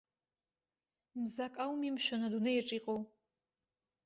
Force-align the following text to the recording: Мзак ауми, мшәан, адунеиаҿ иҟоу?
Мзак 1.21 1.55
ауми, 1.63 1.89
мшәан, 1.95 2.21
адунеиаҿ 2.27 2.69
иҟоу? 2.77 2.99